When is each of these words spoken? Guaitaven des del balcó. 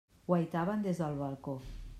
Guaitaven 0.31 0.81
des 0.87 1.03
del 1.03 1.21
balcó. 1.21 1.59